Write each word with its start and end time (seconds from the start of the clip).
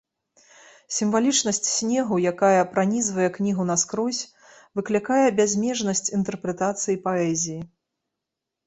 Сімвалічнасць 0.95 1.61
снегу, 1.73 2.15
якая 2.31 2.61
пранізвае 2.73 3.27
кнігу 3.37 3.63
наскрозь, 3.71 4.23
выклікае 4.81 5.23
бязмежнасць 5.43 6.07
інтэрпрэтацый 6.19 6.95
паэзіі. 7.07 7.61